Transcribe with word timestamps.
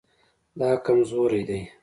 دا 0.59 0.69
کمزوری 0.85 1.41
دی 1.47 1.61